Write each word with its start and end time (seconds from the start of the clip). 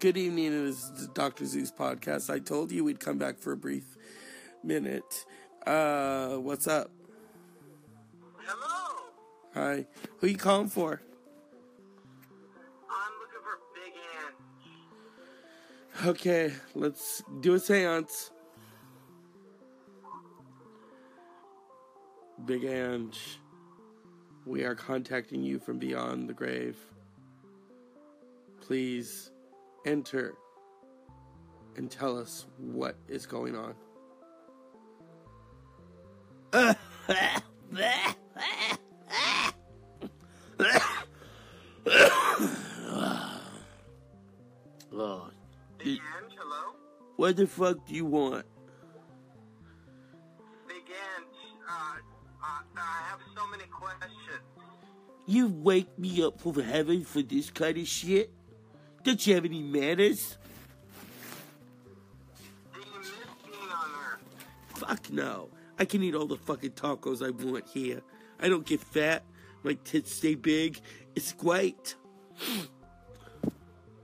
Good 0.00 0.16
evening, 0.16 0.46
it 0.46 0.52
is 0.54 1.08
Dr. 1.12 1.44
Zeus 1.44 1.70
podcast. 1.70 2.32
I 2.32 2.38
told 2.38 2.72
you 2.72 2.84
we'd 2.84 3.00
come 3.00 3.18
back 3.18 3.38
for 3.38 3.52
a 3.52 3.56
brief 3.56 3.84
minute. 4.64 5.26
Uh, 5.66 6.36
what's 6.36 6.66
up? 6.66 6.90
Hello. 8.38 9.10
Hi. 9.52 9.84
Who 10.20 10.28
you 10.28 10.38
calling 10.38 10.68
for? 10.68 11.02
I'm 12.88 13.12
looking 13.20 13.42
for 13.44 13.58
Big 13.74 13.92
Ann. 16.06 16.08
Okay, 16.08 16.54
let's 16.74 17.22
do 17.42 17.52
a 17.52 17.60
seance. 17.60 18.30
Big 22.46 22.64
Ange, 22.64 23.38
we 24.46 24.64
are 24.64 24.74
contacting 24.74 25.42
you 25.42 25.58
from 25.58 25.78
beyond 25.78 26.26
the 26.26 26.32
grave. 26.32 26.78
Please 28.62 29.30
enter 29.84 30.34
and 31.76 31.90
tell 31.90 32.18
us 32.18 32.46
what 32.58 32.96
is 33.08 33.26
going 33.26 33.56
on. 33.56 33.74
oh, 36.52 36.74
Big 45.78 46.00
hello. 46.36 46.74
what 47.16 47.36
the 47.36 47.46
fuck 47.46 47.86
do 47.86 47.94
you 47.94 48.04
want? 48.04 48.44
Big 50.66 50.76
Ann, 50.76 51.24
uh, 51.68 51.96
I, 52.42 52.62
I 52.76 53.02
have 53.08 53.20
so 53.36 53.46
many 53.48 53.64
questions. 53.64 54.10
You 55.26 55.48
wake 55.48 55.96
me 55.98 56.22
up 56.24 56.40
from 56.40 56.54
heaven 56.60 57.04
for 57.04 57.22
this 57.22 57.50
kind 57.50 57.78
of 57.78 57.86
shit? 57.86 58.30
Don't 59.02 59.26
you 59.26 59.34
have 59.34 59.44
any 59.44 59.62
manners? 59.62 60.36
Fuck 64.74 65.10
no. 65.10 65.48
I 65.78 65.84
can 65.84 66.02
eat 66.02 66.14
all 66.14 66.26
the 66.26 66.36
fucking 66.36 66.72
tacos 66.72 67.24
I 67.24 67.30
want 67.30 67.66
here. 67.68 68.02
I 68.38 68.48
don't 68.48 68.66
get 68.66 68.80
fat. 68.80 69.24
My 69.62 69.74
tits 69.84 70.12
stay 70.12 70.34
big. 70.34 70.80
It's 71.14 71.32
great. 71.32 71.94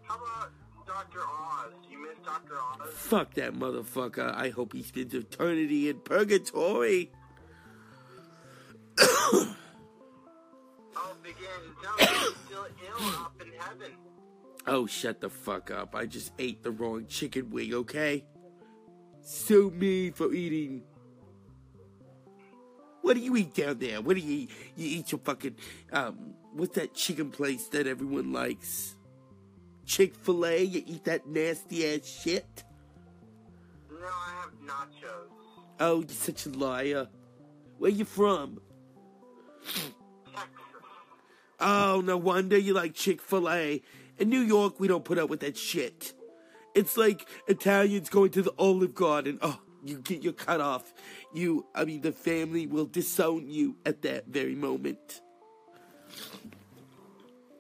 How 0.03 0.17
about 0.17 0.51
Dr. 0.87 1.20
Oz? 1.20 1.73
You 1.91 2.03
miss 2.03 2.17
Dr. 2.25 2.55
Oz? 2.55 2.92
Fuck 2.95 3.35
that 3.35 3.55
motherfucker. 3.55 4.35
I 4.35 4.51
hope 4.51 4.73
he 4.73 4.83
spends 4.83 5.15
eternity 5.15 5.89
in 5.89 6.01
purgatory. 6.01 7.11
Oh, 10.98 11.15
sounds 11.83 12.01
like 12.01 12.37
still 12.47 12.67
ill 12.89 13.09
up 13.09 13.35
in 13.41 13.53
heaven. 13.59 13.92
Oh, 14.67 14.86
shut 14.86 15.20
the 15.20 15.31
fuck 15.31 15.70
up. 15.70 15.95
I 15.95 16.06
just 16.06 16.33
ate 16.39 16.62
the 16.62 16.72
wrong 16.72 17.06
chicken 17.06 17.50
wing, 17.50 17.72
okay? 17.75 18.25
So 19.23 19.70
me 19.70 20.11
for 20.11 20.33
eating. 20.33 20.83
What 23.03 23.14
do 23.14 23.20
you 23.20 23.36
eat 23.36 23.55
down 23.55 23.78
there? 23.78 24.00
What 24.00 24.17
do 24.17 24.23
you 24.23 24.41
eat? 24.41 24.50
You 24.75 24.98
eat 24.98 25.12
your 25.12 25.20
fucking, 25.20 25.55
um, 25.92 26.34
what's 26.53 26.75
that 26.75 26.95
chicken 26.95 27.31
place 27.31 27.69
that 27.69 27.86
everyone 27.86 28.33
likes? 28.33 28.97
Chick 29.84 30.17
fil 30.17 30.45
A? 30.45 30.62
You 30.64 30.83
eat 30.84 31.05
that 31.05 31.28
nasty 31.28 31.86
ass 31.86 32.05
shit? 32.05 32.64
No, 33.89 34.06
I 34.06 34.42
have 34.42 34.51
nachos. 34.64 35.28
Oh, 35.78 36.01
you're 36.01 36.08
such 36.08 36.47
a 36.47 36.51
liar. 36.51 37.06
Where 37.78 37.91
you 37.92 38.05
from? 38.05 38.61
Texas. 39.64 40.51
Oh, 41.61 42.03
no 42.05 42.17
wonder 42.17 42.58
you 42.58 42.75
like 42.75 42.95
Chick 42.95 43.23
fil 43.23 43.48
A. 43.48 43.83
In 44.19 44.28
New 44.31 44.41
York, 44.41 44.81
we 44.81 44.89
don't 44.89 45.05
put 45.05 45.19
up 45.19 45.28
with 45.28 45.41
that 45.41 45.56
shit. 45.56 46.14
It's 46.75 46.97
like 46.97 47.28
Italians 47.48 48.09
going 48.09 48.31
to 48.33 48.42
the 48.42 48.53
Olive 48.58 48.95
Garden. 48.95 49.39
Oh, 49.42 49.58
you 49.84 49.98
get 49.98 50.23
your 50.23 50.33
cut 50.33 50.61
off. 50.61 50.92
You, 51.34 51.67
I 51.74 51.85
mean, 51.85 52.01
the 52.01 52.13
family 52.13 52.67
will 52.67 52.86
disown 52.86 53.48
you 53.51 53.77
at 53.85 54.02
that 54.02 54.27
very 54.27 54.55
moment. 54.55 55.20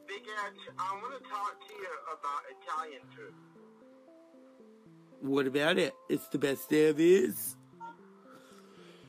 Big 0.06 0.22
Ann, 0.44 0.52
I 0.78 0.92
want 1.02 1.22
to 1.22 1.28
talk 1.28 1.56
to 1.66 1.74
you 1.74 1.88
about 2.12 2.42
Italian 2.62 3.02
food. 3.14 3.34
What 5.20 5.46
about 5.46 5.78
it? 5.78 5.94
It's 6.08 6.28
the 6.28 6.38
best 6.38 6.68
there 6.68 6.94
is. 6.96 7.56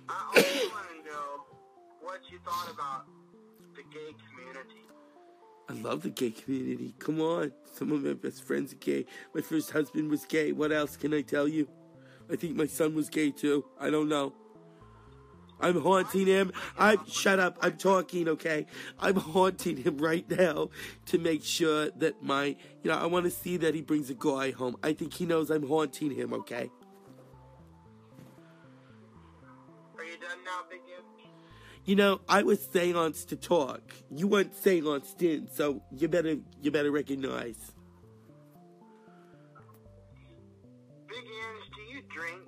I 0.09 0.23
also 0.27 0.69
want 0.69 0.87
to 0.89 1.11
know 1.11 1.43
what 2.01 2.21
you 2.31 2.39
thought 2.45 2.71
about 2.73 3.05
the 3.75 3.83
gay 3.93 4.15
community. 4.29 4.86
I 5.69 5.73
love 5.73 6.03
the 6.03 6.09
gay 6.09 6.31
community. 6.31 6.95
Come 6.99 7.19
on. 7.21 7.51
Some 7.73 7.91
of 7.91 8.03
my 8.03 8.13
best 8.13 8.43
friends 8.43 8.73
are 8.73 8.77
gay. 8.77 9.05
My 9.33 9.41
first 9.41 9.71
husband 9.71 10.09
was 10.09 10.25
gay. 10.25 10.51
What 10.51 10.71
else 10.71 10.95
can 10.95 11.13
I 11.13 11.21
tell 11.21 11.47
you? 11.47 11.67
I 12.31 12.35
think 12.35 12.55
my 12.55 12.67
son 12.67 12.95
was 12.95 13.09
gay 13.09 13.31
too. 13.31 13.65
I 13.79 13.89
don't 13.89 14.09
know. 14.09 14.33
I'm 15.59 15.81
haunting 15.81 16.27
him. 16.27 16.51
I'm 16.77 17.05
shut 17.07 17.39
up. 17.39 17.57
I'm 17.61 17.77
talking, 17.77 18.27
okay? 18.29 18.67
I'm 18.99 19.15
haunting 19.15 19.77
him 19.77 19.97
right 19.97 20.29
now 20.29 20.69
to 21.07 21.17
make 21.17 21.43
sure 21.43 21.89
that 21.91 22.21
my 22.21 22.55
you 22.83 22.91
know, 22.91 22.97
I 22.97 23.05
want 23.07 23.25
to 23.25 23.31
see 23.31 23.57
that 23.57 23.73
he 23.73 23.81
brings 23.81 24.09
a 24.09 24.13
guy 24.13 24.51
home. 24.51 24.77
I 24.83 24.93
think 24.93 25.13
he 25.13 25.25
knows 25.25 25.49
I'm 25.49 25.67
haunting 25.67 26.11
him, 26.11 26.33
okay? 26.33 26.69
You 31.87 31.95
know, 31.95 32.19
I 32.27 32.43
was 32.43 32.59
seance 32.59 33.23
to 33.23 33.37
talk. 33.37 33.79
You 34.11 34.27
weren't 34.27 34.53
seanced 34.53 35.21
in, 35.21 35.47
so 35.49 35.81
you 35.89 36.09
better 36.09 36.35
you 36.61 36.69
better 36.69 36.91
recognize. 36.91 37.71
Big 41.07 41.17
Ange, 41.17 41.71
do 41.73 41.81
you 41.95 42.01
drink 42.13 42.43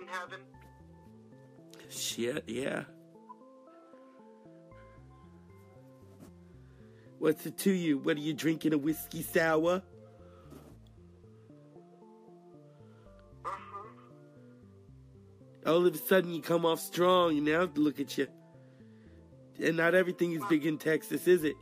in 0.00 0.06
heaven? 0.06 0.38
Shit, 1.88 2.44
yeah. 2.46 2.84
What's 7.18 7.44
it 7.44 7.58
to 7.58 7.72
you? 7.72 7.98
What 7.98 8.18
are 8.18 8.20
you 8.20 8.34
drinking? 8.34 8.72
A 8.72 8.78
whiskey 8.78 9.24
sour? 9.24 9.82
All 15.68 15.86
of 15.86 15.94
a 15.94 15.98
sudden 15.98 16.32
you 16.32 16.40
come 16.40 16.64
off 16.64 16.80
strong, 16.80 17.36
and 17.36 17.44
now 17.44 17.68
look 17.74 18.00
at 18.00 18.16
you. 18.16 18.26
And 19.62 19.76
not 19.76 19.94
everything 19.94 20.32
is 20.32 20.42
big 20.48 20.64
in 20.64 20.78
Texas, 20.78 21.28
is 21.28 21.44
it? 21.44 21.56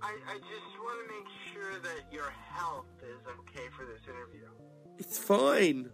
I, 0.00 0.14
I 0.26 0.34
just 0.38 0.78
want 0.82 1.06
to 1.06 1.14
make 1.14 1.28
sure 1.52 1.78
that 1.80 2.10
your 2.10 2.30
health 2.30 2.86
is 3.02 3.18
okay 3.40 3.68
for 3.76 3.84
this 3.84 4.00
interview. 4.04 4.48
It's 4.96 5.18
fine. 5.18 5.90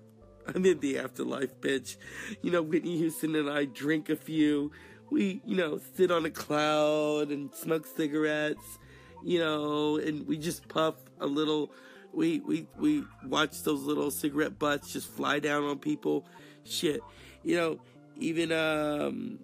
I'm 0.46 0.64
in 0.64 0.78
the 0.78 0.98
afterlife, 0.98 1.60
bitch. 1.60 1.96
You 2.42 2.52
know, 2.52 2.62
Whitney 2.62 2.96
Houston 2.98 3.34
and 3.34 3.50
I 3.50 3.64
drink 3.64 4.08
a 4.08 4.16
few. 4.16 4.70
We, 5.10 5.42
you 5.44 5.56
know, 5.56 5.80
sit 5.96 6.12
on 6.12 6.24
a 6.26 6.30
cloud 6.30 7.30
and 7.30 7.52
smoke 7.52 7.86
cigarettes, 7.86 8.78
you 9.24 9.40
know, 9.40 9.96
and 9.96 10.28
we 10.28 10.38
just 10.38 10.68
puff 10.68 10.94
a 11.18 11.26
little. 11.26 11.72
We 12.14 12.40
we 12.40 12.66
we 12.78 13.04
watch 13.26 13.62
those 13.62 13.82
little 13.82 14.10
cigarette 14.10 14.58
butts 14.58 14.92
just 14.92 15.08
fly 15.08 15.38
down 15.38 15.64
on 15.64 15.78
people. 15.78 16.24
Shit, 16.64 17.00
you 17.42 17.56
know, 17.56 17.78
even 18.16 18.52
um, 18.52 19.40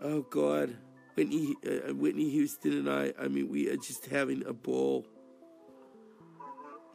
oh 0.00 0.22
god, 0.22 0.76
Whitney 1.14 1.54
uh, 1.66 1.94
Whitney 1.94 2.30
Houston 2.30 2.72
and 2.72 2.90
I. 2.90 3.12
I 3.20 3.28
mean, 3.28 3.48
we 3.48 3.68
are 3.70 3.76
just 3.76 4.06
having 4.06 4.44
a 4.46 4.52
ball. 4.52 5.06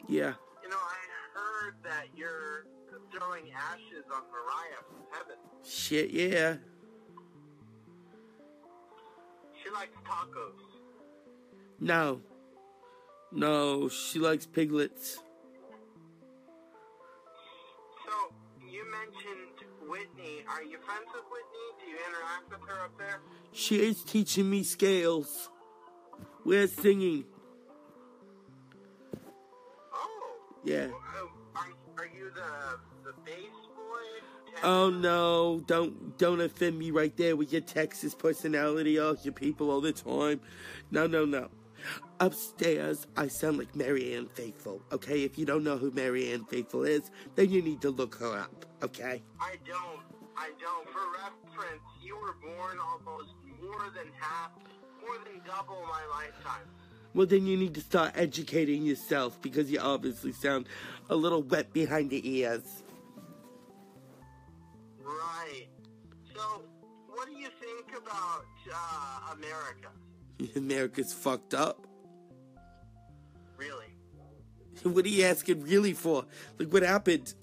Yeah. 0.08 0.34
You 0.62 0.70
know, 0.70 0.76
I 0.76 1.38
heard 1.38 1.74
that 1.84 2.06
you're 2.16 2.66
throwing 3.12 3.50
ashes 3.52 4.04
on 4.14 4.22
Mariah 4.30 4.82
from 4.88 4.98
heaven. 5.12 5.36
Shit, 5.64 6.10
yeah. 6.10 6.56
She 9.62 9.70
likes 9.70 9.92
tacos. 10.06 10.52
No. 11.80 12.20
No, 13.30 13.88
she 13.88 14.18
likes 14.18 14.46
piglets. 14.46 15.18
So, 18.06 18.32
you 18.66 18.84
mentioned 18.90 19.68
Whitney. 19.86 20.44
Are 20.48 20.62
you 20.62 20.78
friends 20.78 21.08
with 21.14 21.24
Whitney? 21.30 21.68
Do 21.78 21.90
you 21.90 21.96
interact 22.08 22.50
with 22.50 22.68
her 22.68 22.84
up 22.84 22.98
there? 22.98 23.20
She 23.52 23.86
is 23.86 24.02
teaching 24.02 24.48
me 24.48 24.62
scales. 24.62 25.50
We're 26.44 26.68
singing. 26.68 27.24
Oh. 29.92 30.36
Yeah. 30.64 30.86
Uh, 30.86 31.26
Are, 31.54 31.66
are 31.98 32.06
you 32.06 32.30
the 32.34 32.78
the 33.04 33.12
bass 33.24 33.52
boy? 33.76 34.62
Oh 34.62 34.88
no, 34.90 35.60
don't 35.66 36.16
don't 36.16 36.40
offend 36.40 36.78
me 36.78 36.90
right 36.90 37.14
there 37.16 37.36
with 37.36 37.52
your 37.52 37.60
Texas 37.60 38.14
personality, 38.14 38.98
all 38.98 39.16
your 39.22 39.34
people 39.34 39.70
all 39.70 39.80
the 39.82 39.92
time. 39.92 40.40
No, 40.90 41.06
no, 41.06 41.24
no. 41.26 41.48
Upstairs, 42.20 43.06
I 43.16 43.28
sound 43.28 43.58
like 43.58 43.76
Marianne 43.76 44.26
Faithfull, 44.26 44.82
okay? 44.90 45.22
If 45.22 45.38
you 45.38 45.46
don't 45.46 45.62
know 45.62 45.76
who 45.76 45.92
Marianne 45.92 46.44
Faithfull 46.44 46.82
is, 46.82 47.12
then 47.36 47.50
you 47.50 47.62
need 47.62 47.80
to 47.82 47.90
look 47.90 48.16
her 48.16 48.38
up, 48.38 48.66
okay? 48.82 49.22
I 49.40 49.54
don't. 49.64 50.00
I 50.36 50.50
don't. 50.60 50.88
For 50.90 51.00
reference, 51.12 51.82
you 52.02 52.16
were 52.16 52.34
born 52.42 52.78
almost 52.80 53.34
more 53.62 53.90
than 53.94 54.10
half, 54.18 54.50
more 55.00 55.16
than 55.24 55.40
double 55.46 55.80
my 55.82 56.04
lifetime. 56.10 56.66
Well, 57.14 57.26
then 57.26 57.46
you 57.46 57.56
need 57.56 57.74
to 57.74 57.80
start 57.80 58.12
educating 58.16 58.84
yourself 58.84 59.40
because 59.40 59.70
you 59.70 59.78
obviously 59.78 60.32
sound 60.32 60.66
a 61.10 61.16
little 61.16 61.42
wet 61.42 61.72
behind 61.72 62.10
the 62.10 62.28
ears. 62.28 62.82
Right. 65.00 65.68
So, 66.34 66.64
what 67.08 67.28
do 67.28 67.34
you 67.34 67.48
think 67.60 67.96
about 67.96 68.44
uh, 68.72 69.34
America? 69.34 69.88
America's 70.56 71.12
fucked 71.12 71.54
up. 71.54 71.87
What 74.82 75.04
are 75.04 75.08
you 75.08 75.24
asking 75.24 75.62
really 75.62 75.92
for? 75.92 76.24
Like, 76.58 76.72
what 76.72 76.82
happened? 76.82 77.34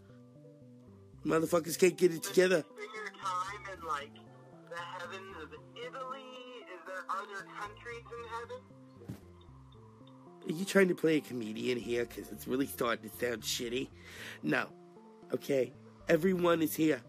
Motherfuckers 1.26 1.78
can't 1.78 1.98
get 1.98 2.14
it 2.14 2.24
together. 2.24 2.64
Spend 2.64 3.16
time 3.22 3.74
in 3.74 3.88
like 3.88 4.14
the 4.70 4.78
heavens 4.78 5.36
of 5.42 5.50
Italy. 5.76 6.22
Is 6.62 6.82
there 6.86 7.04
are 7.10 7.26
countries 7.60 8.04
in 8.06 8.30
heaven? 8.30 8.62
Are 10.48 10.54
you 10.54 10.66
trying 10.66 10.88
to 10.90 10.96
play 10.96 11.18
a 11.18 11.22
comedian 11.22 11.80
here? 11.80 12.06
Because 12.06 12.32
it's 12.32 12.48
really 12.48 12.68
starting 12.68 13.10
to 13.10 13.16
sound 13.18 13.42
shitty. 13.42 13.90
No. 14.44 14.68
Okay. 15.34 15.74
Everyone 16.08 16.62
is 16.62 16.76
here. 16.76 17.02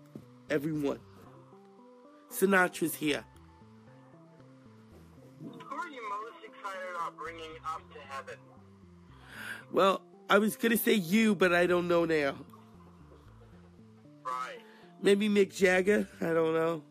Everyone. 0.48 0.98
Sinatra's 2.32 2.94
here. 2.94 3.24
Who 5.42 5.50
are 5.50 5.88
you 5.88 6.02
most 6.08 6.42
excited 6.42 6.82
about 6.94 7.16
bringing 7.16 7.52
up 7.66 7.82
to 7.92 8.00
heaven? 8.08 8.38
Well, 9.70 10.00
I 10.28 10.38
was 10.38 10.56
gonna 10.56 10.76
say 10.76 10.94
you, 10.94 11.34
but 11.34 11.54
I 11.54 11.66
don't 11.66 11.86
know 11.88 12.04
now. 12.04 12.34
Right. 14.24 14.58
Maybe 15.00 15.28
Mick 15.28 15.54
Jagger? 15.54 16.08
I 16.20 16.32
don't 16.32 16.52
know. 16.52 16.82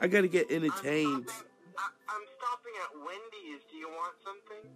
I 0.00 0.08
gotta 0.08 0.28
get 0.28 0.46
I'm 0.50 0.56
entertained. 0.56 1.28
stopping, 1.28 1.50
I, 1.78 1.88
I'm 2.08 2.22
stopping 2.38 2.72
at 2.82 2.98
Wendy's. 3.06 3.62
Do 3.70 3.76
you 3.76 3.88
want 3.88 4.14
something? 4.24 4.70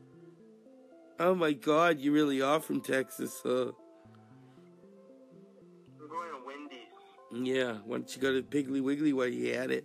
Oh 1.18 1.34
my 1.34 1.52
god, 1.52 2.00
you 2.00 2.12
really 2.12 2.42
are 2.42 2.60
from 2.60 2.80
Texas, 2.80 3.40
huh? 3.42 3.72
I'm 6.00 6.08
going 6.08 6.28
to 6.30 6.46
Wendy's. 6.46 7.48
Yeah, 7.48 7.78
why 7.84 7.98
don't 7.98 8.14
you 8.14 8.20
go 8.20 8.32
to 8.32 8.42
Piggly 8.42 8.82
Wiggly 8.82 9.12
while 9.12 9.26
you 9.26 9.52
at 9.54 9.70
it? 9.70 9.84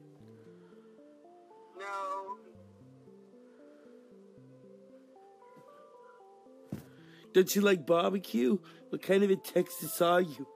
Don't 7.34 7.56
you 7.56 7.62
like 7.62 7.86
barbecue? 7.86 8.58
What 8.90 9.02
kind 9.02 9.24
of 9.24 9.30
a 9.30 9.36
Texas 9.36 10.02
are 10.02 10.22
you? 10.22 10.48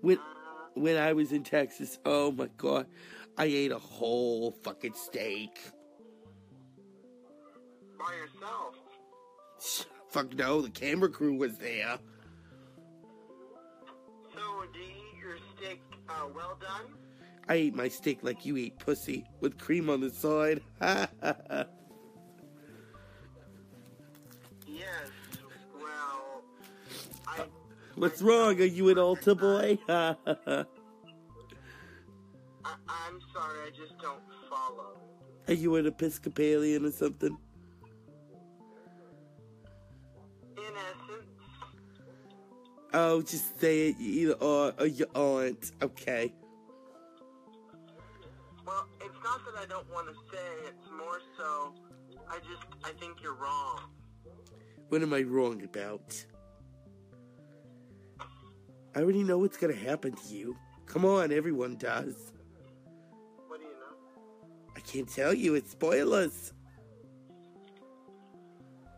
When 0.00 0.18
when 0.74 0.96
I 0.96 1.12
was 1.12 1.32
in 1.32 1.42
Texas, 1.42 1.98
oh 2.04 2.30
my 2.30 2.48
god, 2.56 2.86
I 3.36 3.44
ate 3.44 3.72
a 3.72 3.78
whole 3.78 4.52
fucking 4.62 4.94
steak. 4.94 5.58
by 7.98 8.14
yourself. 8.14 8.76
Fuck 10.10 10.34
no, 10.34 10.60
the 10.62 10.70
camera 10.70 11.08
crew 11.08 11.34
was 11.34 11.58
there. 11.58 11.98
So, 14.34 14.40
do 14.72 14.78
you 14.78 14.86
eat 14.86 15.20
your 15.20 15.36
steak 15.56 15.80
uh, 16.08 16.26
well 16.34 16.56
done? 16.60 16.94
I 17.48 17.54
ate 17.54 17.74
my 17.74 17.88
steak 17.88 18.20
like 18.22 18.46
you 18.46 18.56
eat 18.56 18.78
pussy, 18.78 19.24
with 19.40 19.58
cream 19.58 19.90
on 19.90 20.00
the 20.00 20.10
side. 20.10 20.62
What's 28.00 28.22
wrong? 28.22 28.58
Are 28.58 28.64
you 28.64 28.88
an 28.88 28.98
altar 28.98 29.34
boy? 29.34 29.78
I 29.88 30.14
I'm 32.64 33.20
sorry. 33.34 33.58
I 33.66 33.70
just 33.76 33.98
don't 34.00 34.22
follow. 34.48 34.96
Are 35.46 35.52
you 35.52 35.76
an 35.76 35.84
Episcopalian 35.84 36.86
or 36.86 36.92
something? 36.92 37.36
In 40.56 40.62
essence, 40.62 41.28
Oh, 42.94 43.20
just 43.20 43.60
say 43.60 43.88
it. 43.88 43.98
You 43.98 44.30
either 44.30 44.42
are 44.42 44.72
or 44.78 44.86
you 44.86 45.04
aren't. 45.14 45.72
Okay. 45.82 46.32
well, 48.66 48.86
it's 49.02 49.14
not 49.22 49.44
that 49.44 49.62
I 49.62 49.66
don't 49.66 49.92
want 49.92 50.08
to 50.08 50.14
say. 50.34 50.68
It's 50.68 50.90
more 50.96 51.20
so. 51.36 51.74
I 52.30 52.38
just. 52.38 52.64
I 52.82 52.92
think 52.98 53.22
you're 53.22 53.34
wrong. 53.34 53.90
What 54.88 55.02
am 55.02 55.12
I 55.12 55.20
wrong 55.20 55.62
about? 55.62 56.24
I 58.94 59.00
already 59.00 59.22
know 59.22 59.38
what's 59.38 59.56
gonna 59.56 59.74
happen 59.74 60.12
to 60.12 60.34
you. 60.34 60.56
Come 60.86 61.04
on, 61.04 61.32
everyone 61.32 61.76
does. 61.76 62.32
What 63.46 63.60
do 63.60 63.66
you 63.66 63.72
know? 63.72 63.96
I 64.76 64.80
can't 64.80 65.08
tell 65.08 65.32
you, 65.32 65.54
it's 65.54 65.70
spoilers. 65.70 66.52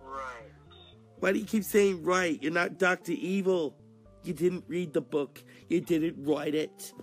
Right. 0.03 0.53
Why 1.21 1.33
do 1.33 1.39
you 1.39 1.45
keep 1.45 1.65
saying 1.65 2.03
right? 2.03 2.43
You're 2.43 2.53
not 2.53 2.79
Dr. 2.79 3.13
Evil. 3.13 3.77
You 4.25 4.33
didn't 4.33 4.65
read 4.69 4.95
the 4.95 5.03
book. 5.03 5.43
You 5.69 5.81
didn't 5.81 6.25
write 6.25 6.55
it. 6.55 6.95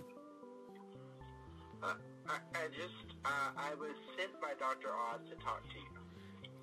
Uh, 1.82 1.94
I, 2.28 2.34
I 2.54 2.66
just. 2.68 2.94
Uh, 3.24 3.28
I 3.56 3.74
was 3.74 3.90
sent 4.18 4.40
by 4.40 4.54
Dr. 4.58 4.88
Oz 4.88 5.20
to 5.28 5.36
talk 5.44 5.62
to 5.68 5.76
you. 5.76 5.84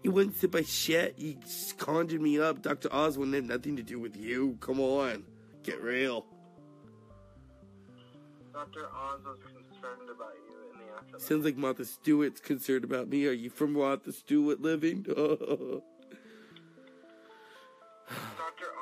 You 0.03 0.11
wouldn't 0.11 0.37
sit 0.37 0.51
by 0.51 0.63
shit. 0.63 1.17
You 1.17 1.37
conjured 1.77 2.21
me 2.21 2.39
up. 2.39 2.61
Dr. 2.61 2.89
Oz 2.91 3.17
wouldn't 3.17 3.35
have 3.35 3.45
nothing 3.45 3.75
to 3.77 3.83
do 3.83 3.99
with 3.99 4.17
you. 4.17 4.57
Come 4.59 4.79
on. 4.79 5.23
Get 5.67 5.83
real. 5.83 6.25
Dr. 8.53 8.85
Oz 8.85 9.19
was 9.25 9.37
concerned 9.43 10.09
about 10.09 10.31
you 10.47 10.55
in 10.71 10.79
the 10.79 10.93
afterlife. 10.95 11.21
Sounds 11.21 11.43
like 11.43 11.57
Martha 11.57 11.83
Stewart's 11.83 12.39
concerned 12.39 12.85
about 12.85 13.09
me. 13.09 13.27
Are 13.27 13.33
you 13.33 13.49
from 13.49 13.73
Martha 13.73 14.13
Stewart 14.13 14.61
living? 14.61 15.03
Dr. 15.03 15.17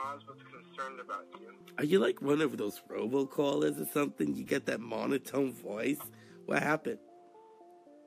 Oz 0.05 0.21
was 0.27 0.37
concerned 0.43 0.99
about 0.99 1.25
you. 1.39 1.47
Are 1.79 1.83
you 1.83 1.97
like 1.97 2.21
one 2.21 2.39
of 2.39 2.55
those 2.55 2.79
robocallers 2.87 3.81
or 3.81 3.87
something? 3.91 4.35
You 4.35 4.43
get 4.43 4.67
that 4.67 4.79
monotone 4.79 5.53
voice? 5.53 5.97
What 6.45 6.61
happened? 6.61 6.99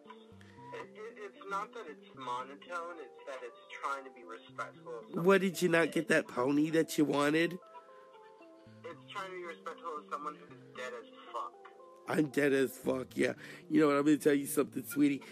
It, 0.06 0.86
it, 0.94 1.19
it's 1.26 1.50
not 1.50 1.75
that 1.75 1.86
it's 1.90 2.06
monotone, 2.16 2.94
it's 3.00 3.26
that 3.26 3.40
it's 3.42 3.58
trying 3.82 4.04
to 4.04 4.10
be 4.10 4.22
respectful 4.22 5.00
of. 5.19 5.25
What 5.26 5.40
did 5.40 5.60
you 5.60 5.69
not 5.69 5.90
get 5.90 6.06
that 6.10 6.28
pony 6.28 6.70
that 6.70 6.96
you 6.96 7.04
wanted? 7.04 7.58
Respectful 9.16 9.99
of 9.99 10.05
someone 10.10 10.34
who's 10.34 10.58
dead 10.76 10.93
as 11.00 11.08
fuck. 11.32 11.52
I'm 12.08 12.26
dead 12.26 12.52
as 12.52 12.72
fuck, 12.72 13.06
yeah. 13.14 13.32
You 13.70 13.81
know 13.81 13.88
what? 13.88 13.96
I'm 13.96 14.05
gonna 14.05 14.19
tell 14.19 14.34
you 14.34 14.46
something, 14.46 14.84
sweetie. 14.87 15.22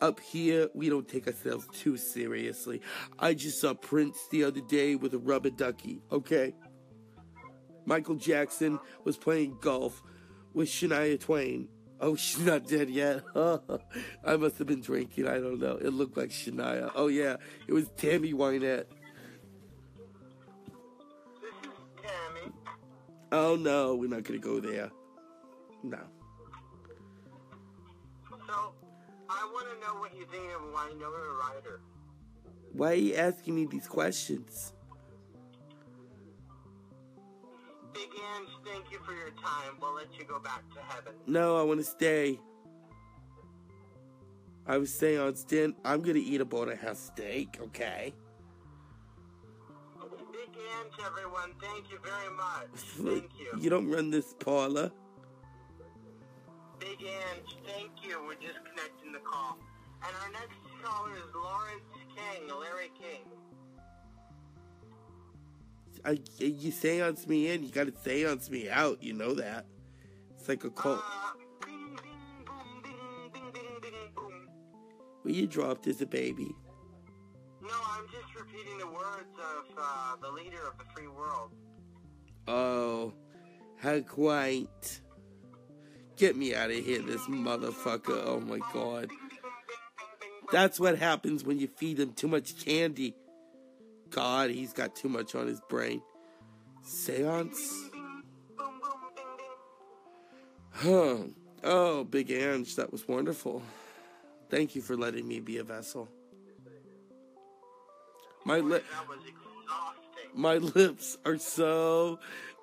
Up 0.00 0.20
here, 0.20 0.68
we 0.74 0.90
don't 0.90 1.08
take 1.08 1.26
ourselves 1.26 1.66
too 1.72 1.96
seriously. 1.96 2.82
I 3.18 3.32
just 3.32 3.60
saw 3.60 3.72
Prince 3.72 4.18
the 4.30 4.44
other 4.44 4.60
day 4.60 4.94
with 4.96 5.14
a 5.14 5.18
rubber 5.18 5.50
ducky, 5.50 6.02
okay? 6.12 6.54
Michael 7.86 8.16
Jackson 8.16 8.78
was 9.04 9.16
playing 9.16 9.56
golf 9.60 10.02
with 10.52 10.68
Shania 10.68 11.18
Twain. 11.18 11.68
Oh, 12.00 12.16
she's 12.16 12.44
not 12.44 12.66
dead 12.66 12.90
yet. 12.90 13.22
I 13.34 14.36
must 14.36 14.58
have 14.58 14.66
been 14.66 14.82
drinking. 14.82 15.28
I 15.28 15.38
don't 15.38 15.60
know. 15.60 15.76
It 15.76 15.94
looked 15.94 16.16
like 16.16 16.30
Shania. 16.30 16.90
Oh, 16.94 17.08
yeah. 17.08 17.36
It 17.66 17.72
was 17.72 17.88
Tammy 17.96 18.34
Wynette. 18.34 18.84
Oh, 23.34 23.56
no. 23.56 23.96
We're 23.96 24.08
not 24.08 24.22
going 24.22 24.40
to 24.40 24.46
go 24.46 24.60
there. 24.60 24.92
No. 25.82 25.98
So, 28.30 28.72
I 29.28 29.50
want 29.52 29.66
to 29.74 29.86
know 29.86 29.98
what 29.98 30.16
you 30.16 30.24
think 30.30 30.44
of 30.54 30.62
Winona 30.62 31.16
Ryder. 31.40 31.80
Why 32.72 32.92
are 32.92 32.94
you 32.94 33.14
asking 33.16 33.56
me 33.56 33.66
these 33.66 33.88
questions? 33.88 34.72
Big 37.92 38.08
Ange, 38.36 38.48
thank 38.64 38.92
you 38.92 38.98
for 39.04 39.12
your 39.12 39.30
time. 39.30 39.78
We'll 39.80 39.94
let 39.94 40.16
you 40.16 40.24
go 40.24 40.38
back 40.38 40.62
to 40.74 40.80
heaven. 40.80 41.14
No, 41.26 41.58
I 41.58 41.62
want 41.62 41.80
to 41.80 41.84
stay. 41.84 42.38
I 44.66 44.78
was 44.78 44.92
saying 44.92 45.18
on 45.18 45.34
stand, 45.34 45.74
I'm 45.84 46.02
gonna 46.02 46.18
eat 46.18 46.40
a 46.40 46.46
porterhouse 46.46 46.98
steak, 46.98 47.58
okay? 47.60 48.14
Ange, 50.84 50.94
everyone, 51.06 51.52
thank 51.60 51.90
you 51.90 51.98
very 52.02 52.34
much. 52.36 52.68
Thank 52.74 53.30
you. 53.38 53.58
You 53.60 53.70
don't 53.70 53.88
run 53.90 54.10
this 54.10 54.34
parlor. 54.34 54.90
Big 56.78 57.02
Ange, 57.02 57.56
thank 57.66 57.90
you. 58.02 58.20
We're 58.26 58.34
just 58.34 58.58
connecting 58.64 59.12
the 59.12 59.20
call. 59.20 59.58
And 60.02 60.14
our 60.22 60.32
next 60.32 60.58
caller 60.82 61.12
is 61.12 61.34
Lawrence 61.34 61.82
King, 62.14 62.48
Larry 62.48 62.90
King. 62.98 63.24
I, 66.04 66.18
you 66.38 66.70
seance 66.70 67.26
me 67.26 67.50
in, 67.50 67.62
you 67.62 67.70
gotta 67.70 67.94
seance 68.04 68.50
me 68.50 68.68
out. 68.68 69.02
You 69.02 69.14
know 69.14 69.34
that. 69.34 69.64
It's 70.36 70.48
like 70.48 70.64
a 70.64 70.70
cult. 70.70 70.98
Uh. 70.98 71.30
Well, 75.24 75.32
you 75.32 75.46
dropped 75.46 75.86
as 75.86 76.02
a 76.02 76.06
baby. 76.06 76.54
I'm 78.04 78.10
just 78.10 78.34
repeating 78.34 78.78
the 78.78 78.86
words 78.86 79.32
of 79.38 79.78
uh, 79.78 80.16
the 80.20 80.30
leader 80.30 80.60
of 80.66 80.76
the 80.76 80.84
free 80.94 81.08
world. 81.08 81.52
Oh, 82.46 83.14
how 83.78 84.00
quaint. 84.00 85.00
Get 86.16 86.36
me 86.36 86.54
out 86.54 86.70
of 86.70 86.76
here, 86.84 87.00
this 87.00 87.22
motherfucker. 87.22 88.22
Oh 88.26 88.40
my 88.40 88.58
god. 88.74 89.10
That's 90.52 90.78
what 90.78 90.98
happens 90.98 91.44
when 91.44 91.58
you 91.58 91.66
feed 91.66 91.98
him 91.98 92.12
too 92.12 92.28
much 92.28 92.62
candy. 92.62 93.14
God, 94.10 94.50
he's 94.50 94.74
got 94.74 94.94
too 94.94 95.08
much 95.08 95.34
on 95.34 95.46
his 95.46 95.62
brain. 95.70 96.02
Seance? 96.82 97.88
Huh. 100.72 101.16
Oh, 101.62 102.04
Big 102.04 102.30
Ange, 102.30 102.76
that 102.76 102.92
was 102.92 103.08
wonderful. 103.08 103.62
Thank 104.50 104.76
you 104.76 104.82
for 104.82 104.94
letting 104.94 105.26
me 105.26 105.40
be 105.40 105.56
a 105.56 105.64
vessel. 105.64 106.08
My 108.44 108.58
lip, 108.58 108.84
that 108.92 109.08
was 109.08 109.18
exhausting. 109.26 110.30
my 110.34 110.56
lips 110.56 111.16
are 111.24 111.38
so 111.38 112.18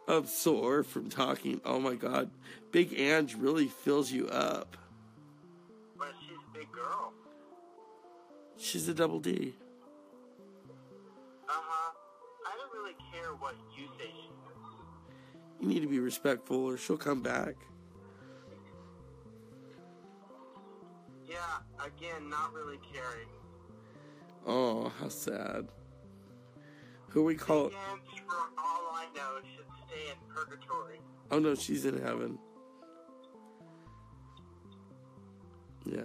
um, 0.07 0.25
sore 0.25 0.83
from 0.83 1.09
talking. 1.09 1.59
Oh 1.65 1.79
my 1.79 1.95
God, 1.95 2.29
Big 2.71 2.93
Ange 3.00 3.35
really 3.35 3.67
fills 3.67 4.11
you 4.11 4.27
up. 4.27 4.77
But 5.97 6.13
she's 6.21 6.38
a 6.38 6.57
big 6.57 6.71
girl. 6.71 7.13
She's 8.57 8.88
a 8.89 8.93
double 8.93 9.19
D. 9.19 9.55
Uh 11.50 11.51
huh. 11.51 11.93
I 12.45 12.57
don't 12.57 12.79
really 12.79 12.95
care 13.11 13.33
what 13.39 13.55
you 13.75 13.88
say. 13.97 14.11
You 15.59 15.67
need 15.67 15.81
to 15.81 15.88
be 15.88 16.00
respectful, 16.00 16.57
or 16.57 16.77
she'll 16.77 16.97
come 16.97 17.21
back. 17.21 17.55
Yeah, 21.27 21.38
again, 21.83 22.29
not 22.29 22.53
really 22.53 22.79
caring. 22.93 23.27
Oh, 24.45 24.91
how 25.00 25.10
sad. 25.10 25.67
Who 27.10 27.24
we 27.24 27.36
call? 27.36 27.69
Big 27.69 27.77
for 28.27 28.36
all 28.57 28.91
I 28.93 29.05
know, 29.15 29.39
should 29.55 29.65
stay 29.88 30.10
in 30.10 30.15
purgatory. 30.33 31.00
Oh 31.29 31.39
no, 31.39 31.55
she's 31.55 31.86
in 31.86 32.01
heaven. 32.01 32.39
Yeah. 35.86 36.01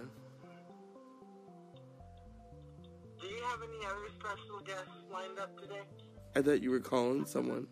Do 3.21 3.27
you 3.27 3.41
have 3.43 3.59
any 3.61 3.85
other 3.85 4.09
special 4.19 4.59
guests 4.65 4.89
lined 5.11 5.39
up 5.39 5.59
today? 5.59 5.81
I 6.35 6.41
thought 6.41 6.61
you 6.61 6.71
were 6.71 6.79
calling 6.79 7.25
someone. 7.25 7.67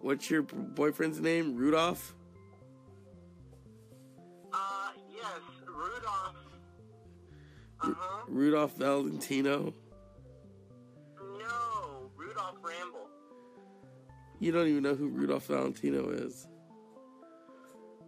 What's 0.00 0.30
your 0.30 0.42
boyfriend's 0.42 1.20
name? 1.20 1.56
Rudolph? 1.56 2.14
Rudolph. 5.82 6.36
Uh 7.80 7.94
huh. 7.98 8.24
Rudolph 8.28 8.76
Valentino? 8.76 9.74
No, 11.20 12.10
Rudolph 12.16 12.56
Ramble. 12.62 13.08
You 14.38 14.52
don't 14.52 14.68
even 14.68 14.82
know 14.84 14.94
who 14.94 15.08
Rudolph 15.08 15.46
Valentino 15.46 16.10
is. 16.10 16.46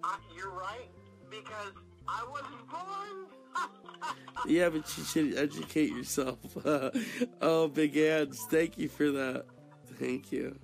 Uh, 0.04 0.16
you're 0.36 0.50
right, 0.50 0.88
because 1.30 1.72
I 2.06 2.24
wasn't 2.30 2.68
born. 2.70 3.26
Yeah, 4.46 4.68
but 4.68 4.84
you 4.98 5.04
should 5.04 5.38
educate 5.38 5.88
yourself. 5.90 6.38
oh, 7.40 7.68
Big 7.68 7.96
Ange, 7.96 8.36
thank 8.50 8.76
you 8.76 8.88
for 8.88 9.10
that. 9.10 9.46
Thank 9.98 10.30
you. 10.32 10.54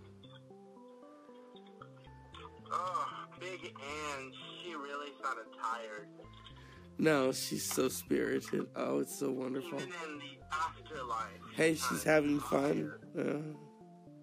oh, 2.71 3.09
Big 3.39 3.65
Anne, 3.65 4.33
she 4.63 4.75
really 4.75 5.13
sounded 5.23 5.47
tired. 5.59 6.09
No, 7.01 7.33
she's 7.33 7.65
so 7.65 7.89
spirited. 7.89 8.67
Oh, 8.77 8.99
it's 9.01 9.19
so 9.19 9.31
wonderful. 9.31 9.79
Even 9.81 9.89
in 9.89 10.19
the 10.19 10.39
afterlife. 10.53 11.29
Hey, 11.55 11.75
she's 11.75 12.05
having 12.05 12.39
fun. 12.41 12.93
Uh, 13.19 13.23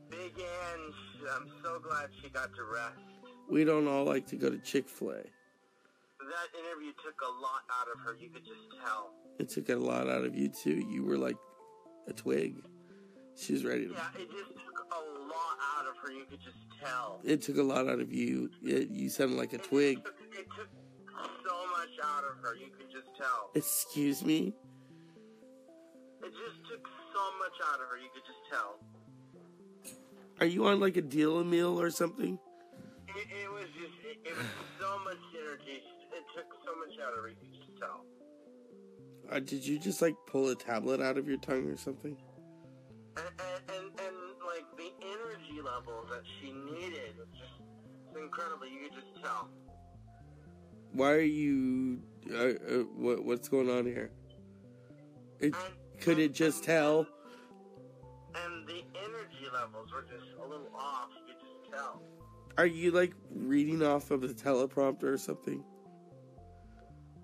Big 0.10 0.38
Anne, 0.40 0.92
sh- 0.92 1.24
I'm 1.36 1.48
so 1.64 1.80
glad 1.80 2.10
she 2.22 2.30
got 2.30 2.54
to 2.56 2.64
rest. 2.64 3.00
we 3.50 3.64
don't 3.64 3.88
all 3.88 4.04
like 4.06 4.28
to 4.28 4.36
go 4.36 4.50
to 4.50 4.58
Chick 4.60 4.88
fil 4.88 5.10
A. 5.12 5.14
That 5.16 6.60
interview 6.60 6.92
took 7.04 7.16
a 7.22 7.42
lot 7.42 7.64
out 7.80 7.88
of 7.94 8.00
her, 8.06 8.16
you 8.22 8.30
could 8.30 8.46
just 8.46 8.60
tell. 8.84 9.12
It 9.40 9.50
took 9.50 9.70
a 9.70 9.76
lot 9.76 10.08
out 10.10 10.24
of 10.24 10.36
you, 10.36 10.50
too. 10.50 10.86
You 10.90 11.04
were 11.04 11.18
like 11.18 11.38
a 12.08 12.14
twig. 12.14 12.58
She's 13.36 13.64
ready 13.66 13.88
to. 13.88 13.94
Yeah, 13.94 14.08
it 14.20 14.30
just 14.32 14.50
took 14.50 14.86
a 14.92 15.02
lot 15.28 15.58
out 15.78 15.88
of 15.88 15.96
her, 16.04 16.12
you 16.12 16.26
could 16.30 16.40
just 16.42 16.58
tell. 16.84 17.22
It 17.24 17.42
took 17.42 17.58
a 17.58 17.64
lot 17.64 17.88
out 17.88 18.00
of 18.00 18.14
you. 18.14 18.50
It, 18.64 18.90
you 18.90 19.10
sounded 19.10 19.38
like 19.38 19.54
a 19.54 19.56
It 19.56 19.64
twig. 19.64 20.04
took- 20.04 20.14
It 20.38 20.48
took 20.56 20.68
much 21.88 22.06
out 22.06 22.24
of 22.24 22.44
her, 22.44 22.56
you 22.56 22.68
could 22.78 22.92
just 22.92 23.16
tell. 23.18 23.52
Excuse 23.56 24.24
me? 24.24 24.54
It 26.24 26.32
just 26.32 26.70
took 26.70 26.84
so 27.14 27.24
much 27.40 27.56
out 27.72 27.80
of 27.80 27.88
her, 27.90 27.98
you 27.98 28.10
could 28.14 28.24
just 28.26 28.44
tell. 28.52 28.80
Are 30.40 30.46
you 30.46 30.68
on 30.68 30.80
like 30.80 30.98
a 30.98 31.02
deal 31.02 31.40
a 31.40 31.46
meal 31.46 31.80
or 31.80 31.90
something? 31.90 32.38
It, 33.08 33.28
it 33.44 33.52
was 33.52 33.66
just, 33.80 33.94
it, 34.04 34.30
it 34.30 34.36
was 34.36 34.46
so 34.80 35.00
much 35.04 35.18
energy. 35.40 35.82
It 36.12 36.24
took 36.36 36.46
so 36.66 36.76
much 36.78 36.96
out 37.06 37.14
of 37.14 37.24
her, 37.24 37.30
you 37.30 37.36
could 37.36 37.54
just 37.54 37.80
tell. 37.80 38.06
Uh, 39.32 39.40
did 39.40 39.66
you 39.66 39.78
just 39.78 40.02
like 40.02 40.16
pull 40.26 40.50
a 40.50 40.56
tablet 40.56 41.02
out 41.02 41.18
of 41.18 41.28
your 41.28 41.38
tongue 41.38 41.68
or 41.68 41.78
something? 41.78 42.18
And, 43.18 43.26
and, 43.26 43.62
and, 43.76 43.88
and 44.00 44.16
like, 44.46 44.66
the 44.78 44.92
energy 45.02 45.62
levels 45.64 46.08
that 46.12 46.24
she 46.40 46.52
needed 46.52 47.18
was 47.18 47.28
just 47.34 48.18
incredible, 48.18 48.68
you 48.68 48.90
could 48.90 48.94
just 48.94 49.24
tell. 49.24 49.50
Why 50.98 51.12
are 51.12 51.20
you? 51.20 52.00
Uh, 52.28 52.36
uh, 52.36 52.50
what 52.98 53.24
what's 53.24 53.48
going 53.48 53.70
on 53.70 53.86
here? 53.86 54.10
It, 55.40 55.54
And, 55.54 56.02
could 56.02 56.18
it 56.18 56.34
just 56.34 56.64
tell? 56.64 57.06
And 58.34 58.68
the 58.68 58.82
energy 58.98 59.46
levels 59.54 59.94
were 59.94 60.02
just 60.02 60.26
a 60.44 60.48
little 60.48 60.72
off, 60.76 61.10
you 61.16 61.34
could 61.34 61.40
just 61.40 61.72
tell. 61.72 62.02
Are 62.58 62.66
you 62.66 62.90
like 62.90 63.14
reading 63.32 63.84
off 63.84 64.10
of 64.10 64.22
the 64.22 64.30
teleprompter 64.30 65.04
or 65.04 65.18
something? 65.20 65.64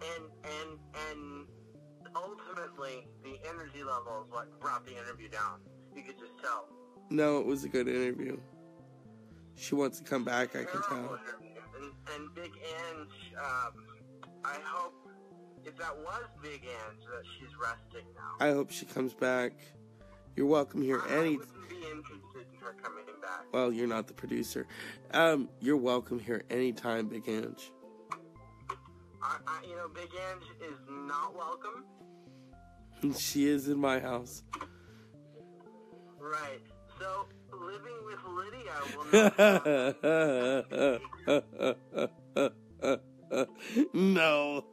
And, 0.01 0.23
and, 0.43 0.79
and 1.09 1.47
ultimately, 2.15 3.07
the 3.23 3.39
energy 3.49 3.83
levels 3.83 4.27
what 4.29 4.59
brought 4.59 4.85
the 4.85 4.91
interview 4.91 5.29
down. 5.29 5.61
You 5.95 6.03
could 6.03 6.19
just 6.19 6.37
tell. 6.39 6.67
No, 7.09 7.39
it 7.39 7.47
was 7.47 7.63
a 7.63 7.69
good 7.69 7.87
interview. 7.87 8.37
She 9.55 9.73
wants 9.73 9.97
to 9.97 10.03
come 10.03 10.23
back. 10.23 10.55
I 10.55 10.63
can 10.63 10.81
tell. 10.83 11.19
And, 12.15 12.33
Big 12.35 12.51
Ange, 12.51 13.33
um, 13.37 13.85
I 14.43 14.57
hope 14.65 14.93
if 15.65 15.77
that 15.77 15.95
was 15.97 16.23
Big 16.41 16.63
Ange, 16.63 16.99
that 17.05 17.23
she's 17.39 17.49
resting 17.61 18.07
now. 18.15 18.45
I 18.45 18.51
hope 18.51 18.71
she 18.71 18.85
comes 18.85 19.13
back. 19.13 19.53
You're 20.35 20.47
welcome 20.47 20.81
here 20.81 21.01
I, 21.07 21.13
I 21.13 21.17
any. 21.19 21.37
wouldn't 21.37 21.69
be 21.69 21.75
interested 21.75 22.45
in 22.51 22.59
her 22.59 22.75
coming 22.81 23.05
back. 23.21 23.45
Well, 23.53 23.71
you're 23.71 23.87
not 23.87 24.07
the 24.07 24.13
producer. 24.13 24.67
Um, 25.11 25.47
you're 25.61 25.77
welcome 25.77 26.19
here 26.19 26.43
anytime, 26.49 27.07
Big 27.07 27.29
Ange. 27.29 27.71
I, 29.21 29.37
I, 29.47 29.61
you 29.67 29.75
know, 29.75 29.87
Big 29.87 30.09
Ange 30.31 30.43
is 30.71 30.77
not 30.89 31.35
welcome. 31.35 31.85
She 33.19 33.47
is 33.47 33.67
in 33.67 33.77
my 33.79 33.99
house. 33.99 34.43
Right. 36.17 36.61
So, 36.97 37.25
living 37.73 37.99
with 38.05 38.21
Lydia 38.37 38.77
will 38.95 39.07
not. 39.13 39.37
no. 43.93 44.65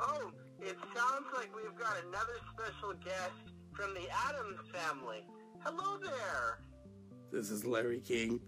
oh, 0.00 0.30
it 0.60 0.76
sounds 0.94 1.26
like 1.36 1.50
we've 1.54 1.76
got 1.78 1.94
another 2.08 2.36
special 2.52 2.94
guest 3.04 3.32
from 3.72 3.94
the 3.94 4.08
Addams 4.28 4.58
family. 4.72 5.24
Hello 5.60 5.98
there. 5.98 6.58
This 7.32 7.50
is 7.50 7.64
Larry 7.64 8.00
King. 8.00 8.40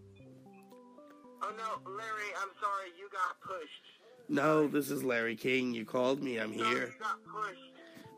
Oh 1.42 1.52
no, 1.56 1.80
Larry, 1.90 2.30
I'm 2.42 2.50
sorry, 2.60 2.88
you 2.98 3.08
got 3.12 3.40
pushed. 3.40 3.86
No, 4.28 4.66
this 4.66 4.90
is 4.90 5.04
Larry 5.04 5.36
King. 5.36 5.72
You 5.72 5.84
called 5.84 6.20
me. 6.22 6.38
I'm 6.38 6.56
No, 6.56 6.64
here. 6.64 6.88
you 6.88 6.92
got 7.00 7.22
pushed. 7.24 7.60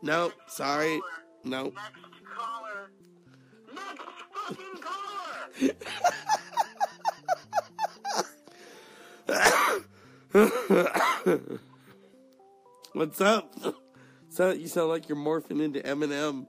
Nope. 0.01 0.33
Next 0.39 0.57
Sorry. 0.57 0.99
caller. 0.99 1.11
Nope. 1.63 1.75
Next 1.75 2.25
caller. 2.35 2.89
Next 3.73 4.03
fucking 4.33 4.77
caller. 4.81 5.71
What's 12.93 13.21
up? 13.21 13.53
Sound, 14.29 14.61
you 14.61 14.67
sound 14.67 14.89
like 14.89 15.09
you're 15.09 15.17
morphing 15.17 15.61
into 15.61 15.79
Eminem. 15.81 16.47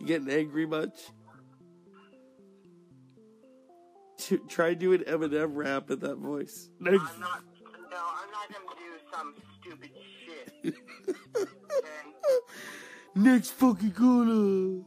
You 0.00 0.06
getting 0.06 0.30
angry 0.30 0.66
much? 0.66 0.94
T- 4.18 4.38
Try 4.48 4.74
doing 4.74 5.00
Eminem 5.00 5.50
rap 5.54 5.90
in 5.90 6.00
that 6.00 6.16
voice. 6.18 6.70
Next. 6.80 7.00
I'm 7.14 7.20
not. 7.20 7.42
No, 7.90 7.96
I'm 7.96 8.30
not 8.30 8.48
gonna 8.52 8.74
do 8.76 8.98
some 9.12 9.34
stupid 9.60 9.90
shit. 10.24 10.74
Okay. 11.36 11.46
Next 13.14 13.50
fucking 13.52 13.92
corner. 13.92 14.82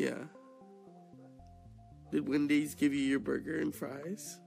Yeah. 0.00 0.24
Did 2.10 2.26
Wendy's 2.26 2.74
give 2.74 2.94
you 2.94 3.02
your 3.02 3.18
burger 3.18 3.60
and 3.60 3.74
fries? 3.74 4.40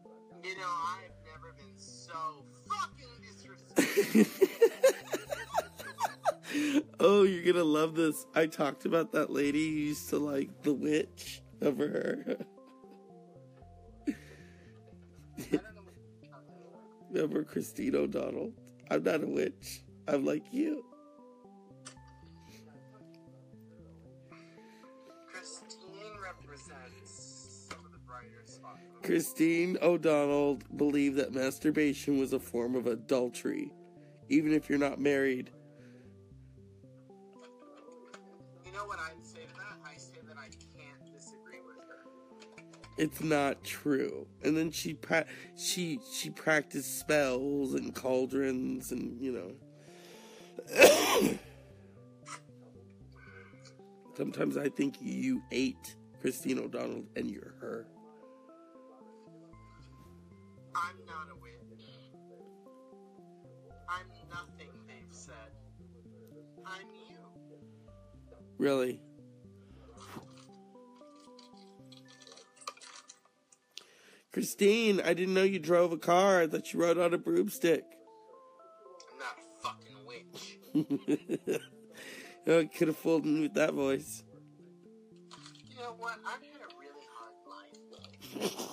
You 0.43 0.55
know, 0.55 0.63
I've 0.65 1.11
never 1.31 1.53
been 1.55 1.77
so 1.77 2.43
fucking 2.67 3.21
disrespectful. 3.21 4.25
oh, 6.99 7.21
you're 7.21 7.53
gonna 7.53 7.63
love 7.63 7.93
this. 7.93 8.25
I 8.33 8.47
talked 8.47 8.85
about 8.85 9.11
that 9.11 9.29
lady 9.29 9.69
who 9.69 9.75
used 9.75 10.09
to 10.09 10.17
like 10.17 10.63
the 10.63 10.73
witch 10.73 11.43
over 11.61 11.87
her. 11.87 12.37
Remember 17.11 17.43
Christine 17.43 17.95
O'Donnell? 17.95 18.53
I'm 18.89 19.03
not 19.03 19.21
a 19.21 19.27
witch. 19.27 19.83
I'm 20.07 20.25
like 20.25 20.51
you. 20.51 20.83
Christine 25.43 26.13
represents 26.23 27.67
some 27.69 27.83
of 27.83 27.91
the 27.91 27.97
brighter 28.07 28.43
spots. 28.45 28.79
Christine 29.01 29.77
O'Donnell 29.81 30.59
believed 30.77 31.17
that 31.17 31.33
masturbation 31.33 32.17
was 32.17 32.31
a 32.31 32.39
form 32.39 32.75
of 32.75 32.87
adultery, 32.87 33.69
even 34.29 34.53
if 34.53 34.69
you're 34.69 34.79
not 34.79 35.01
married. 35.01 35.49
You 38.65 38.71
know 38.71 38.85
what 38.85 38.99
I'd 38.99 39.25
say 39.25 39.41
to 39.41 39.53
that? 39.55 39.79
I 39.85 39.97
say 39.97 40.19
that 40.25 40.37
I 40.37 40.47
can't 40.77 41.13
disagree 41.13 41.59
with 41.67 41.75
her. 41.89 42.05
It's 42.97 43.21
not 43.21 43.65
true. 43.65 44.25
And 44.45 44.55
then 44.55 44.71
she 44.71 44.93
pra- 44.93 45.25
she 45.57 45.99
she 46.09 46.29
practiced 46.29 46.99
spells 46.99 47.73
and 47.73 47.93
cauldrons 47.93 48.93
and 48.93 49.19
you 49.19 49.57
know. 50.71 51.37
Sometimes 54.15 54.57
I 54.57 54.69
think 54.69 54.95
you 55.01 55.41
ate 55.51 55.95
Christine 56.21 56.59
O'Donnell 56.59 57.03
and 57.15 57.29
you're 57.29 57.55
her. 57.59 57.87
I'm 60.75 61.05
not 61.05 61.29
a 61.31 61.35
witch. 61.41 61.85
I'm 63.89 64.05
nothing 64.29 64.69
they've 64.87 65.11
said. 65.11 65.33
I'm 66.65 66.87
you. 67.09 67.17
Really? 68.57 69.01
Christine, 74.31 75.01
I 75.01 75.13
didn't 75.13 75.33
know 75.33 75.43
you 75.43 75.59
drove 75.59 75.91
a 75.91 75.97
car. 75.97 76.41
I 76.41 76.47
thought 76.47 76.73
you 76.73 76.81
rode 76.81 76.97
on 76.97 77.13
a 77.13 77.17
broomstick. 77.17 77.83
I'm 79.11 79.19
not 79.19 79.37
a 79.37 79.53
fucking 79.63 80.05
witch. 81.47 81.59
oh, 82.47 82.67
could 82.67 82.87
have 82.87 82.97
fooled 82.97 83.25
me 83.25 83.41
with 83.41 83.53
that 83.53 83.73
voice. 83.73 84.23
You 85.69 85.77
know 85.77 85.95
what? 85.97 86.17
I've 86.25 86.41
had 86.41 86.61
a 86.61 86.79
really 86.79 87.05
hard 87.13 87.33
life. 88.49 88.67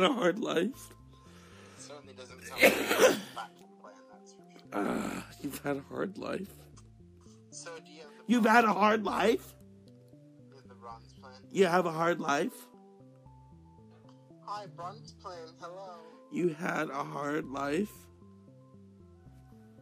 had 0.00 0.10
a 0.10 0.12
hard 0.12 0.38
life. 0.38 0.88
certainly 1.78 2.14
doesn't 2.14 2.42
sound 2.44 2.62
like 2.62 2.72
a 2.72 3.80
plan, 3.80 3.94
that's 4.12 4.32
for 4.32 4.42
sure. 4.50 4.70
Ah, 4.72 5.26
you've 5.40 5.58
had 5.58 5.76
a 5.76 5.82
hard 5.88 6.18
life. 6.18 6.48
So 7.50 7.70
do 7.84 7.92
you 7.92 8.00
have 8.00 8.10
the 8.10 8.32
You've 8.32 8.44
had 8.46 8.64
a 8.64 8.72
hard 8.72 9.04
life? 9.04 9.54
you 10.50 10.56
have 10.56 10.68
the 10.68 10.74
bronze 10.74 11.12
plan? 11.20 11.32
You 11.52 11.66
have 11.66 11.86
a 11.86 11.92
hard 11.92 12.20
life? 12.20 12.52
Hi, 14.46 14.66
bronze 14.74 15.12
plan. 15.12 15.48
Hello. 15.60 15.98
You 16.32 16.48
had 16.48 16.90
a 16.90 17.04
hard 17.04 17.46
life? 17.46 17.90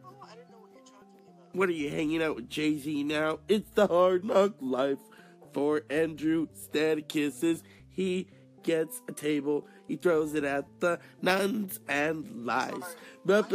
Oh, 0.05 0.13
I 0.21 0.35
don't 0.35 0.49
know 0.51 0.59
what 0.59 0.71
you're 0.73 0.83
talking 0.85 1.21
about. 1.27 1.55
What 1.55 1.69
are 1.69 1.73
you 1.73 1.89
hanging 1.89 2.21
out 2.21 2.35
with 2.35 2.49
Jay 2.49 2.77
Z 2.77 3.03
now? 3.03 3.39
It's 3.47 3.71
the 3.71 3.87
hard 3.87 4.23
knock 4.23 4.53
life 4.61 4.99
for 5.53 5.81
Andrew 5.89 6.47
Staticus's. 6.53 7.63
He 7.89 8.27
gets 8.63 9.01
a 9.07 9.11
table, 9.11 9.67
he 9.87 9.95
throws 9.95 10.33
it 10.33 10.43
at 10.43 10.65
the 10.79 10.99
nuns 11.21 11.79
and 11.87 12.45
lies. 12.45 12.95
Quit 13.25 13.45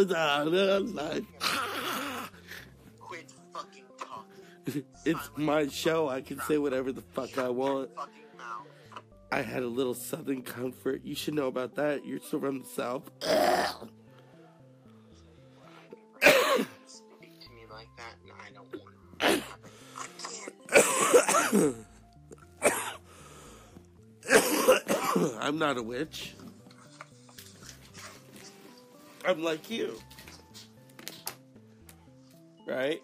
fucking 3.53 3.85
talking. 3.99 4.85
It's 5.05 5.31
my 5.37 5.67
show. 5.69 6.09
I 6.09 6.21
can 6.21 6.41
say 6.43 6.59
whatever 6.59 6.93
the 6.93 7.03
fuck 7.03 7.39
I 7.39 7.49
want. 7.49 7.91
I 9.31 9.43
had 9.43 9.63
a 9.63 9.69
little 9.69 9.95
southern 9.95 10.43
comfort. 10.43 11.03
You 11.05 11.15
should 11.15 11.35
know 11.35 11.49
about 11.49 11.75
that. 11.75 12.07
You're 12.07 12.21
still 12.21 12.41
from 12.41 12.61
the 12.61 12.67
south. 12.67 13.11
Speak 16.87 17.41
to 17.41 17.51
me 17.51 17.67
like 17.71 17.89
that, 17.97 18.17
and 18.23 18.33
I 18.41 18.51
don't 18.55 18.73
want 18.73 19.43
to. 21.51 21.85
I'm 25.41 25.59
not 25.59 25.79
a 25.79 25.83
witch. 25.83 26.35
I'm 29.25 29.43
like 29.43 29.71
you. 29.71 29.99
Right? 32.67 33.03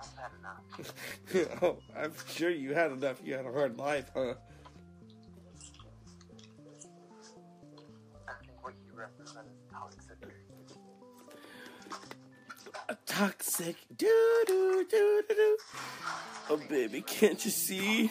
I've 0.00 0.16
had 0.16 0.30
enough. 0.38 1.62
oh, 1.62 1.78
I'm 1.96 2.12
sure 2.34 2.50
you 2.50 2.74
had 2.74 2.92
enough. 2.92 3.20
You 3.24 3.34
had 3.34 3.46
a 3.46 3.52
hard 3.52 3.78
life, 3.78 4.10
huh? 4.14 4.34
I 8.28 8.32
think 8.40 8.52
what 8.62 8.74
you 8.86 8.98
represent 8.98 9.46
is 9.46 9.60
toxic. 9.70 10.16
A 12.88 12.96
toxic 13.06 13.76
doo 13.96 14.44
doo 14.46 14.84
doo 14.90 15.22
doo 15.28 15.34
doo. 15.34 15.56
Oh, 16.50 16.60
baby, 16.68 17.02
can't 17.02 17.42
you 17.44 17.50
see? 17.50 18.10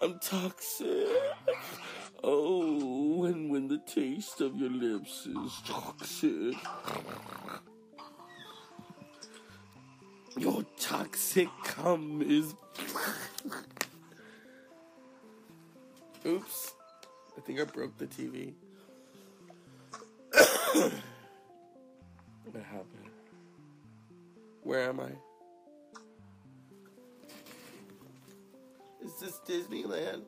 I'm 0.00 0.18
toxic. 0.18 1.08
Oh, 2.28 3.22
and 3.22 3.48
when 3.50 3.68
the 3.68 3.78
taste 3.78 4.40
of 4.40 4.56
your 4.56 4.68
lips 4.68 5.26
is 5.26 5.62
toxic. 5.64 6.56
Your 10.36 10.64
toxic 10.76 11.48
cum 11.62 12.20
is. 12.26 12.56
Oops. 16.26 16.72
I 17.38 17.40
think 17.42 17.60
I 17.60 17.64
broke 17.64 17.96
the 17.96 18.06
TV. 18.06 18.54
what 22.50 22.64
happened? 22.64 23.10
Where 24.64 24.88
am 24.88 24.98
I? 24.98 25.12
Is 29.04 29.14
this 29.20 29.38
Disneyland? 29.46 30.24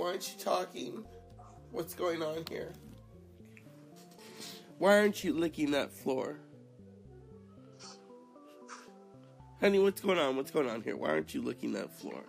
Why 0.00 0.12
aren't 0.12 0.32
you 0.32 0.42
talking? 0.42 1.04
What's 1.72 1.92
going 1.92 2.22
on 2.22 2.44
here? 2.48 2.72
Why 4.78 4.96
aren't 4.96 5.22
you 5.22 5.34
licking 5.34 5.72
that 5.72 5.92
floor? 5.92 6.38
Honey, 9.60 9.78
what's 9.78 10.00
going 10.00 10.18
on? 10.18 10.36
What's 10.36 10.50
going 10.50 10.70
on 10.70 10.80
here? 10.80 10.96
Why 10.96 11.10
aren't 11.10 11.34
you 11.34 11.42
licking 11.42 11.74
that 11.74 11.94
floor? 11.94 12.24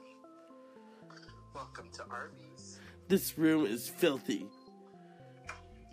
Welcome 1.56 1.88
to 1.94 2.04
Arby's. 2.12 2.82
This 3.08 3.38
room 3.38 3.66
is 3.66 3.88
filthy. 3.88 4.48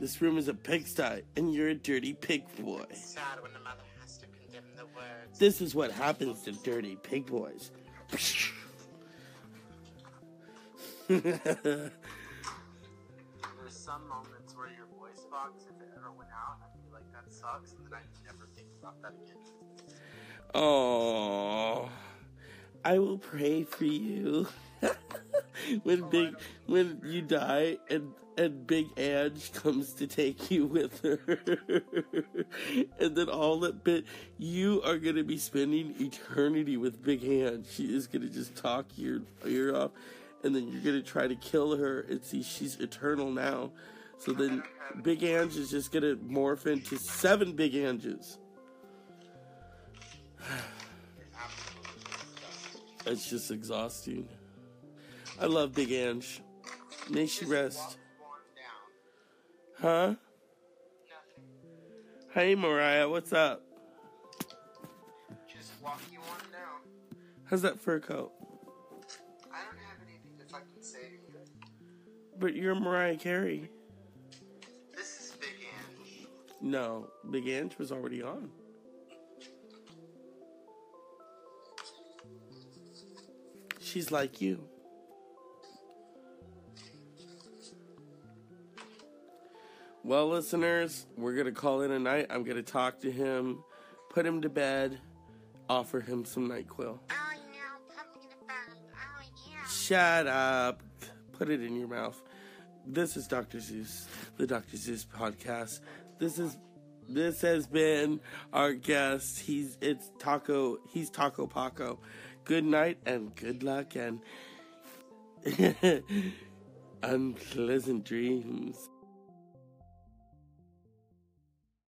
This 0.01 0.21
room 0.21 0.37
is 0.37 0.49
a 0.49 0.55
pigsty, 0.55 1.23
and 1.37 1.55
you're 1.55 1.69
a 1.69 1.77
dirty 1.77 2.13
pig 2.13 2.43
boy. 2.61 2.87
Sad 2.93 3.41
when 3.41 3.53
a 3.53 3.61
mother 3.61 3.85
has 4.01 4.19
to 4.19 4.27
condemn 4.27 4.65
the 4.77 4.87
words. 4.87 5.39
This 5.39 5.61
is 5.61 5.77
what 5.77 5.93
happens 5.93 6.43
to 6.43 6.51
dirty 6.51 6.97
pig 6.97 7.27
boys. 7.27 7.71
There's 11.09 11.91
some 13.71 14.07
moments 14.09 14.55
where 14.55 14.69
your 14.69 14.87
voice 14.99 15.25
box, 15.31 15.65
if 15.65 15.81
it 15.81 15.89
ever 15.97 16.13
went 16.13 16.31
out, 16.31 16.59
I'd 16.63 16.75
be 16.85 16.93
like, 16.93 17.11
that 17.13 17.33
sucks, 17.33 17.73
and 17.73 17.87
then 17.87 17.95
I'd 17.95 18.27
never 18.27 18.47
think 18.55 18.69
about 18.81 19.01
that 19.03 19.15
again. 19.25 19.37
Oh, 20.55 21.89
I 22.85 22.99
will 22.99 23.19
pray 23.19 23.65
for 23.65 23.85
you. 23.85 24.49
when 25.83 26.03
oh, 26.05 26.07
big, 26.07 26.37
when 26.67 27.01
you 27.05 27.23
die, 27.23 27.79
and 27.91 28.13
and 28.37 28.67
Big 28.67 28.87
Ange 28.97 29.53
comes 29.53 29.93
to 29.95 30.07
take 30.07 30.51
you 30.51 30.67
with 30.67 31.01
her, 31.03 31.19
and 33.01 33.17
then 33.17 33.29
all 33.29 33.61
that 33.61 33.83
bit, 33.83 34.05
you 34.39 34.81
are 34.85 34.97
gonna 34.97 35.25
be 35.25 35.37
spending 35.39 35.95
eternity 35.99 36.77
with 36.77 37.03
Big 37.03 37.25
Ange. 37.25 37.67
She 37.71 37.85
is 37.95 38.07
gonna 38.07 38.29
just 38.29 38.57
talk 38.57 38.87
your 38.97 39.23
ear 39.45 39.75
off, 39.75 39.91
and 40.43 40.55
then 40.55 40.69
you're 40.69 40.83
gonna 40.83 41.03
try 41.03 41.27
to 41.27 41.37
kill 41.37 41.77
her 41.77 42.01
and 42.03 42.23
see 42.23 42.43
she's 42.43 42.77
eternal 42.77 43.31
now. 43.31 43.71
So 44.19 44.33
then 44.33 44.63
Big 45.03 45.23
Ange 45.23 45.57
is 45.57 45.71
just 45.71 45.93
gonna 45.93 46.17
morph 46.17 46.67
into 46.67 46.97
seven 46.97 47.53
Big 47.53 47.75
Anges. 47.75 48.39
It's 53.07 53.31
just 53.31 53.51
exhausting. 53.51 54.29
I 55.41 55.47
love 55.47 55.73
Big 55.73 55.91
Ange. 55.93 56.43
May 57.09 57.27
she 57.27 57.47
rest. 57.47 57.79
walk 57.79 57.97
one 58.21 58.41
down. 59.81 60.15
Huh? 60.15 60.15
Hey, 62.35 62.55
Mariah, 62.55 63.09
what's 63.09 63.33
up? 63.33 63.63
Just 65.51 65.73
walking 65.83 66.13
you 66.13 66.19
on 66.19 66.53
down. 66.53 66.81
How's 67.45 67.63
that 67.63 67.81
fur 67.81 67.99
coat? 67.99 68.31
But 72.39 72.55
you're 72.55 72.75
Mariah 72.75 73.17
Carey. 73.17 73.69
This 74.95 75.21
is 75.21 75.37
Big 75.41 75.51
Ange. 75.61 76.29
No, 76.61 77.09
Big 77.31 77.49
Ange 77.49 77.77
was 77.79 77.91
already 77.91 78.23
on. 78.23 78.51
She's 83.81 84.13
like 84.13 84.41
you. 84.41 84.63
Well, 90.05 90.29
listeners, 90.29 91.07
we're 91.17 91.35
going 91.35 91.47
to 91.47 91.53
call 91.53 91.81
it 91.83 91.91
a 91.91 91.99
night. 91.99 92.27
I'm 92.31 92.45
going 92.45 92.57
to 92.57 92.63
talk 92.63 93.01
to 93.01 93.11
him, 93.11 93.65
put 94.11 94.25
him 94.25 94.43
to 94.43 94.49
bed, 94.49 95.01
offer 95.69 96.01
him 96.01 96.25
some 96.25 96.49
NyQuil. 96.49 96.67
Oh, 96.79 96.99
yeah, 97.11 97.61
put 97.89 98.15
me 98.15 98.29
to 98.29 98.47
bed. 98.47 98.55
Oh, 98.95 99.23
yeah. 99.51 99.67
Shut 99.69 100.27
up. 100.27 100.83
Put 101.33 101.51
it 101.51 101.63
in 101.63 101.77
your 101.77 101.89
mouth. 101.89 102.21
This 102.91 103.19
is 103.19 103.27
Dr. 103.27 103.61
Zeus, 103.61 104.09
the 104.39 104.47
Dr. 104.47 104.79
Zeus 104.79 105.05
podcast. 105.05 105.81
This 106.19 106.39
is 106.39 106.57
this 107.07 107.43
has 107.43 107.67
been 107.67 108.19
our 108.51 108.73
guest. 108.73 109.41
He's 109.41 109.77
it's 109.83 110.11
Taco. 110.19 110.79
He's 110.89 111.11
Taco 111.11 111.47
Paco. 111.47 111.99
Good 112.45 112.65
night 112.65 112.97
and 113.05 113.35
good 113.37 113.63
luck 113.63 113.95
and 113.95 114.21
unpleasant 117.03 118.07
dreams. 118.07 118.89